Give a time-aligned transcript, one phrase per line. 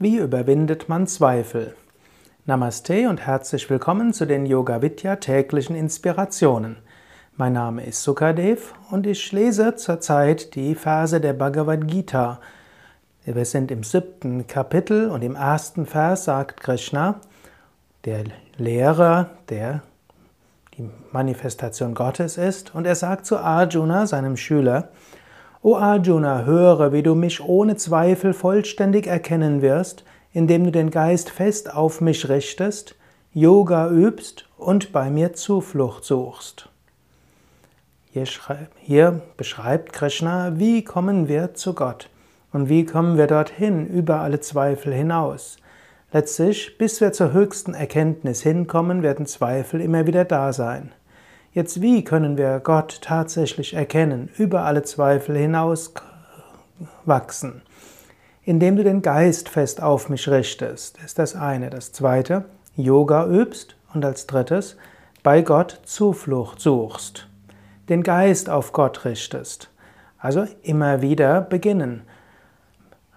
[0.00, 1.74] Wie überwindet man Zweifel?
[2.46, 6.76] Namaste und herzlich willkommen zu den Yoga Vidya täglichen Inspirationen.
[7.36, 12.38] Mein Name ist Sukadev und ich lese zurzeit die Verse der Bhagavad Gita.
[13.24, 17.16] Wir sind im siebten Kapitel und im ersten Vers sagt Krishna,
[18.04, 18.22] der
[18.56, 19.82] Lehrer, der
[20.76, 24.90] die Manifestation Gottes ist, und er sagt zu Arjuna, seinem Schüler,
[25.62, 31.30] O Arjuna, höre, wie du mich ohne Zweifel vollständig erkennen wirst, indem du den Geist
[31.30, 32.94] fest auf mich richtest,
[33.34, 36.68] Yoga übst und bei mir Zuflucht suchst.
[38.12, 38.24] Hier,
[38.78, 42.08] hier, beschreibt Krishna, wie kommen wir zu Gott
[42.52, 45.56] und wie kommen wir dorthin über alle Zweifel hinaus.
[46.12, 50.92] Letztlich, bis wir zur höchsten Erkenntnis hinkommen, werden Zweifel immer wieder da sein.
[51.52, 55.94] Jetzt, wie können wir Gott tatsächlich erkennen, über alle Zweifel hinaus
[57.06, 57.62] wachsen?
[58.44, 61.70] Indem du den Geist fest auf mich richtest, ist das eine.
[61.70, 62.44] Das zweite,
[62.76, 64.76] Yoga übst und als drittes,
[65.22, 67.28] bei Gott Zuflucht suchst.
[67.88, 69.70] Den Geist auf Gott richtest.
[70.18, 72.02] Also immer wieder beginnen,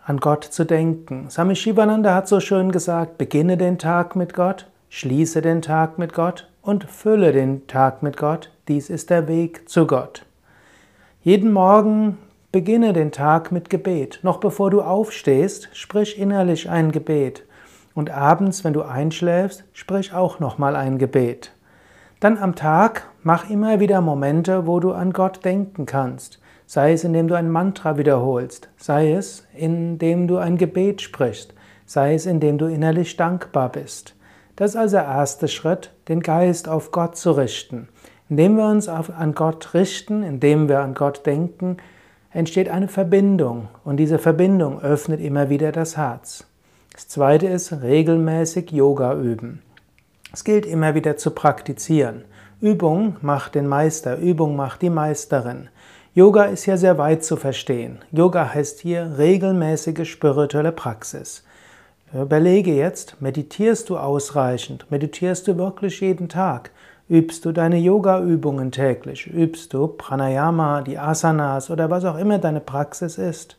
[0.06, 1.30] an Gott zu denken.
[1.30, 6.14] Swami Shivananda hat so schön gesagt, beginne den Tag mit Gott, schließe den Tag mit
[6.14, 8.52] Gott und fülle den Tag mit Gott.
[8.67, 10.26] Dies ist der Weg zu Gott.
[11.23, 12.18] Jeden Morgen
[12.52, 14.20] beginne den Tag mit Gebet.
[14.23, 17.45] Noch bevor du aufstehst, sprich innerlich ein Gebet.
[17.94, 21.52] Und abends, wenn du einschläfst, sprich auch nochmal ein Gebet.
[22.20, 26.40] Dann am Tag mach immer wieder Momente, wo du an Gott denken kannst.
[26.68, 31.53] Sei es, indem du ein Mantra wiederholst, sei es, indem du ein Gebet sprichst,
[31.86, 34.16] sei es, indem du innerlich dankbar bist.
[34.62, 37.88] Das ist also der erste Schritt, den Geist auf Gott zu richten.
[38.30, 41.78] Indem wir uns an Gott richten, indem wir an Gott denken,
[42.31, 46.45] entsteht eine Verbindung und diese Verbindung öffnet immer wieder das Herz.
[46.94, 49.64] Das zweite ist regelmäßig Yoga üben.
[50.31, 52.23] Es gilt immer wieder zu praktizieren.
[52.59, 55.69] Übung macht den Meister, Übung macht die Meisterin.
[56.13, 57.97] Yoga ist ja sehr weit zu verstehen.
[58.12, 61.44] Yoga heißt hier regelmäßige spirituelle Praxis.
[62.14, 64.86] Überlege jetzt, meditierst du ausreichend?
[64.90, 66.72] Meditierst du wirklich jeden Tag?
[67.08, 69.28] Übst du deine Yoga-Übungen täglich?
[69.28, 73.58] Übst du Pranayama, die Asanas oder was auch immer deine Praxis ist?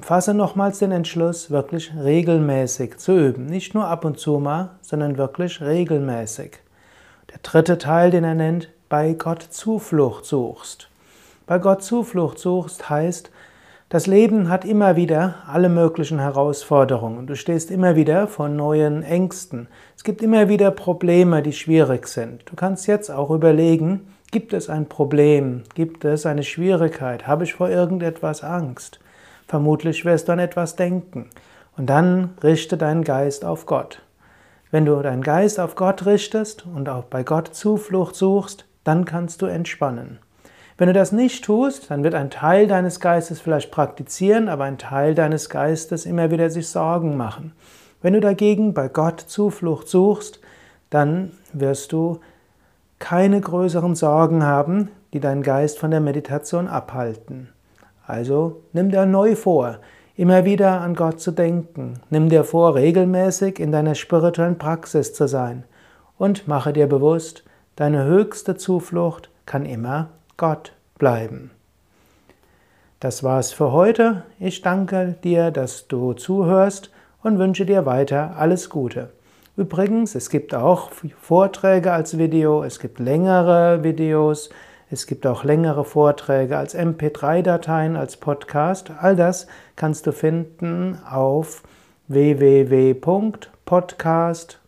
[0.00, 3.46] Fasse nochmals den Entschluss, wirklich regelmäßig zu üben.
[3.46, 6.58] Nicht nur ab und zu mal, sondern wirklich regelmäßig.
[7.32, 10.88] Der dritte Teil, den er nennt, bei Gott Zuflucht suchst.
[11.48, 13.30] Bei Gott Zuflucht suchst heißt,
[13.94, 17.28] das Leben hat immer wieder alle möglichen Herausforderungen.
[17.28, 19.68] Du stehst immer wieder vor neuen Ängsten.
[19.96, 22.42] Es gibt immer wieder Probleme, die schwierig sind.
[22.46, 25.62] Du kannst jetzt auch überlegen, gibt es ein Problem?
[25.76, 27.28] Gibt es eine Schwierigkeit?
[27.28, 28.98] Habe ich vor irgendetwas Angst?
[29.46, 31.30] Vermutlich wirst du an etwas denken.
[31.76, 34.02] Und dann richte deinen Geist auf Gott.
[34.72, 39.40] Wenn du deinen Geist auf Gott richtest und auch bei Gott Zuflucht suchst, dann kannst
[39.40, 40.18] du entspannen.
[40.76, 44.78] Wenn du das nicht tust, dann wird ein Teil deines Geistes vielleicht praktizieren, aber ein
[44.78, 47.52] Teil deines Geistes immer wieder sich Sorgen machen.
[48.02, 50.40] Wenn du dagegen bei Gott Zuflucht suchst,
[50.90, 52.18] dann wirst du
[52.98, 57.48] keine größeren Sorgen haben, die deinen Geist von der Meditation abhalten.
[58.04, 59.78] Also nimm dir neu vor,
[60.16, 62.00] immer wieder an Gott zu denken.
[62.10, 65.64] Nimm dir vor, regelmäßig in deiner spirituellen Praxis zu sein.
[66.18, 67.44] Und mache dir bewusst,
[67.76, 71.50] deine höchste Zuflucht kann immer Gott bleiben.
[73.00, 74.22] Das war's für heute.
[74.38, 76.90] Ich danke dir, dass du zuhörst
[77.22, 79.10] und wünsche dir weiter alles Gute.
[79.56, 80.90] Übrigens, es gibt auch
[81.20, 84.50] Vorträge als Video, es gibt längere Videos,
[84.90, 88.90] es gibt auch längere Vorträge als MP3-Dateien, als Podcast.
[89.00, 89.46] All das
[89.76, 91.62] kannst du finden auf
[92.08, 94.63] www.podcast.com